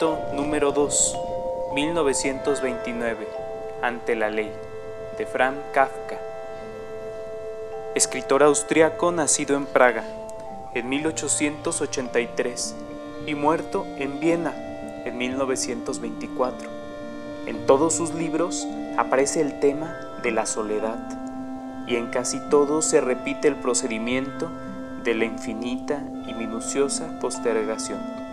[0.00, 1.18] Número 2,
[1.74, 3.28] 1929,
[3.82, 4.50] Ante la ley,
[5.18, 6.18] de Franz Kafka.
[7.94, 10.04] Escritor austriaco nacido en Praga
[10.72, 12.74] en 1883
[13.26, 14.54] y muerto en Viena
[15.04, 16.70] en 1924.
[17.44, 20.98] En todos sus libros aparece el tema de la soledad
[21.86, 24.50] y en casi todos se repite el procedimiento
[25.04, 28.29] de la infinita y minuciosa postergación.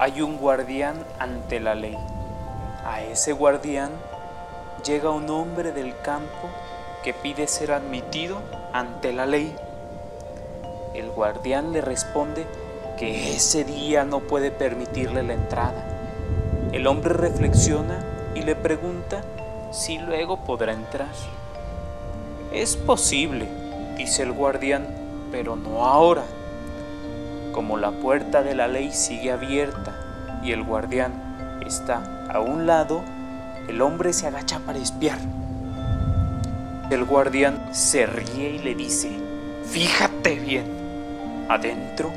[0.00, 1.94] Hay un guardián ante la ley.
[2.86, 3.90] A ese guardián
[4.82, 6.48] llega un hombre del campo
[7.04, 8.38] que pide ser admitido
[8.72, 9.54] ante la ley.
[10.94, 12.46] El guardián le responde
[12.98, 15.84] que ese día no puede permitirle la entrada.
[16.72, 18.02] El hombre reflexiona
[18.34, 19.20] y le pregunta
[19.70, 21.12] si luego podrá entrar.
[22.54, 23.46] Es posible,
[23.98, 24.86] dice el guardián,
[25.30, 26.24] pero no ahora.
[27.52, 29.92] Como la puerta de la ley sigue abierta
[30.42, 31.12] y el guardián
[31.66, 32.02] está
[32.32, 33.02] a un lado,
[33.68, 35.18] el hombre se agacha para espiar.
[36.90, 39.10] El guardián se ríe y le dice,
[39.64, 42.10] fíjate bien, adentro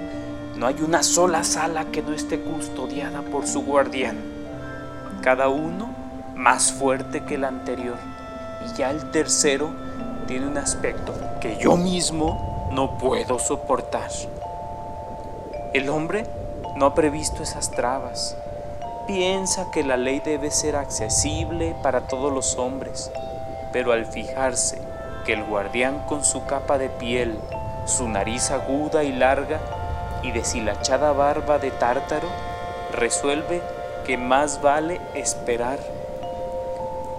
[0.56, 4.18] no hay una sola sala que no esté custodiada por su guardián,
[5.22, 5.90] cada uno
[6.36, 7.98] más fuerte que el anterior,
[8.66, 9.72] y ya el tercero
[10.28, 14.10] tiene un aspecto que yo mismo no puedo soportar.
[15.74, 16.28] El hombre
[16.76, 18.38] no ha previsto esas trabas.
[19.08, 23.12] Piensa que la ley debe ser accesible para todos los hombres,
[23.72, 24.78] pero al fijarse
[25.26, 27.40] que el guardián con su capa de piel,
[27.86, 29.60] su nariz aguda y larga
[30.22, 32.28] y deshilachada barba de tártaro,
[32.92, 33.60] resuelve
[34.06, 35.80] que más vale esperar.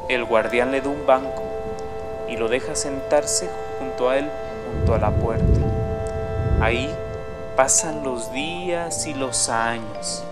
[0.09, 1.43] El guardián le da un banco
[2.29, 3.51] y lo deja sentarse
[3.81, 4.31] junto a él,
[4.71, 5.61] junto a la puerta.
[6.61, 6.89] Ahí
[7.57, 10.25] Pasan los días y los años.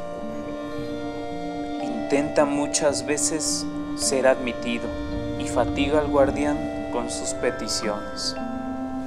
[1.81, 4.89] Intenta muchas veces ser admitido
[5.39, 6.59] y fatiga al guardián
[6.91, 8.35] con sus peticiones.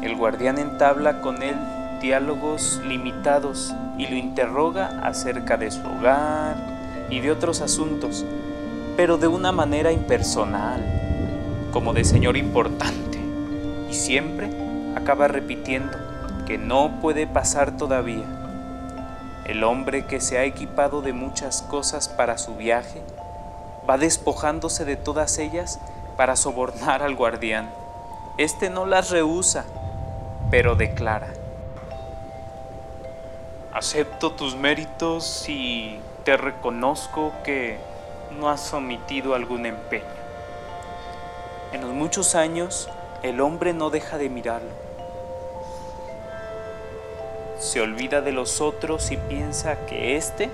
[0.01, 1.57] El guardián entabla con él
[1.99, 6.55] diálogos limitados y lo interroga acerca de su hogar
[7.09, 8.23] y de otros asuntos,
[8.95, 10.81] pero de una manera impersonal,
[11.73, 13.19] como de señor importante,
[13.89, 14.49] y siempre
[14.95, 16.04] acaba repitiendo
[16.45, 18.25] que no puede pasar todavía.
[19.45, 23.01] El hombre que se ha equipado de muchas cosas para su viaje
[23.89, 25.79] va despojándose de todas ellas
[26.17, 27.69] para sobornar al guardián.
[28.37, 29.65] Este no las rehúsa,
[30.51, 31.29] pero declara.
[33.73, 37.77] Acepto tus méritos y te reconozco que
[38.39, 40.05] no has omitido algún empeño.
[41.71, 42.89] En los muchos años,
[43.21, 44.84] el hombre no deja de mirarlo
[47.65, 50.51] se olvida de los otros y piensa que éste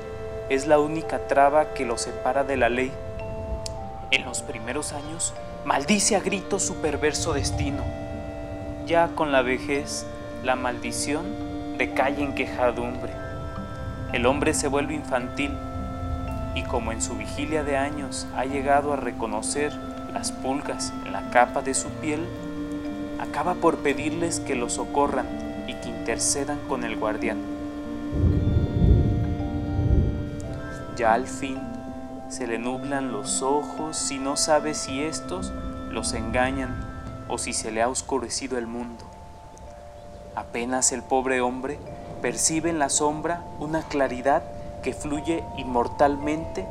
[0.49, 2.91] es la única traba que lo separa de la ley.
[4.11, 5.33] En los primeros años
[5.66, 7.83] maldice a gritos su perverso destino.
[8.85, 10.06] Ya con la vejez,
[10.41, 13.13] la maldición decae en quejadumbre.
[14.13, 15.51] El hombre se vuelve infantil
[16.56, 19.74] y como en su vigilia de años ha llegado a reconocer
[20.13, 22.25] las pulgas en la capa de su piel,
[23.19, 25.40] acaba por pedirles que lo socorran
[26.01, 27.38] intercedan con el guardián.
[30.98, 31.59] Ya al fin
[32.27, 35.53] se le nublan los ojos y no sabe si estos
[35.92, 36.75] los engañan
[37.27, 39.06] o si se le ha oscurecido el mundo.
[40.36, 41.77] Apenas el pobre hombre
[42.19, 44.42] percibe en la sombra una claridad
[44.81, 46.65] que fluye inmortalmente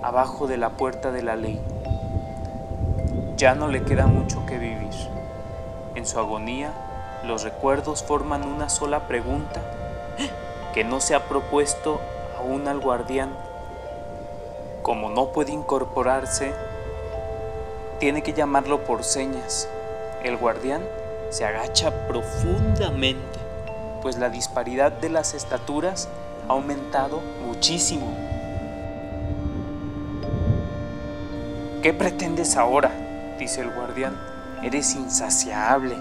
[0.00, 1.60] abajo de la puerta de la ley.
[3.36, 4.78] Ya no le queda mucho que vivir.
[5.96, 6.72] En su agonía
[7.24, 9.60] los recuerdos forman una sola pregunta
[10.72, 12.00] que no se ha propuesto
[12.38, 13.30] aún al guardián.
[14.82, 16.52] Como no puede incorporarse,
[17.98, 19.68] tiene que llamarlo por señas.
[20.22, 20.82] El guardián
[21.30, 23.38] se agacha profundamente,
[24.02, 26.08] pues la disparidad de las estaturas
[26.48, 28.16] ha aumentado muchísimo.
[31.82, 32.90] ¿Qué pretendes ahora?
[33.38, 34.18] dice el guardián.
[34.62, 35.96] Eres insaciable.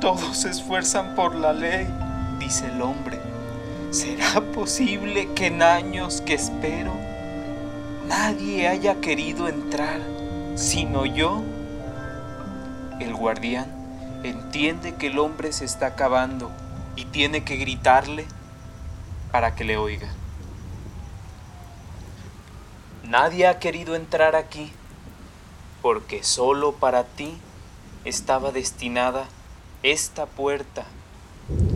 [0.00, 1.88] Todos se esfuerzan por la ley,
[2.38, 3.18] dice el hombre.
[3.90, 6.92] ¿Será posible que en años que espero
[8.06, 10.00] nadie haya querido entrar
[10.54, 11.42] sino yo?
[13.00, 13.72] El guardián
[14.22, 16.50] entiende que el hombre se está acabando
[16.94, 18.26] y tiene que gritarle
[19.32, 20.08] para que le oiga.
[23.04, 24.72] Nadie ha querido entrar aquí
[25.80, 27.38] porque solo para ti
[28.04, 29.26] estaba destinada
[29.82, 30.84] esta puerta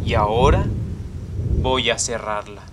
[0.05, 0.65] y ahora
[1.63, 2.70] voy a cerrarla.